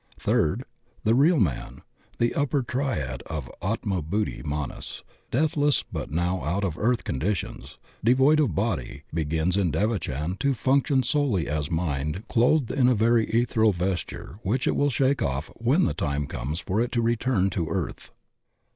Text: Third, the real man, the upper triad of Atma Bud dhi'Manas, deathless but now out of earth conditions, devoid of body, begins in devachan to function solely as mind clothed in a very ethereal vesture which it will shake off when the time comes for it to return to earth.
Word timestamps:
Third, 0.19 0.63
the 1.03 1.13
real 1.13 1.39
man, 1.39 1.83
the 2.17 2.33
upper 2.33 2.63
triad 2.63 3.21
of 3.27 3.51
Atma 3.61 4.01
Bud 4.01 4.25
dhi'Manas, 4.25 5.03
deathless 5.29 5.83
but 5.91 6.09
now 6.09 6.43
out 6.43 6.63
of 6.63 6.75
earth 6.75 7.03
conditions, 7.03 7.77
devoid 8.03 8.39
of 8.39 8.55
body, 8.55 9.03
begins 9.13 9.57
in 9.57 9.71
devachan 9.71 10.39
to 10.39 10.55
function 10.55 11.03
solely 11.03 11.47
as 11.47 11.69
mind 11.69 12.27
clothed 12.27 12.71
in 12.71 12.87
a 12.89 12.95
very 12.95 13.27
ethereal 13.27 13.73
vesture 13.73 14.39
which 14.41 14.65
it 14.65 14.75
will 14.75 14.89
shake 14.89 15.21
off 15.21 15.49
when 15.57 15.83
the 15.83 15.93
time 15.93 16.25
comes 16.25 16.59
for 16.59 16.81
it 16.81 16.91
to 16.93 17.01
return 17.03 17.51
to 17.51 17.69
earth. 17.69 18.11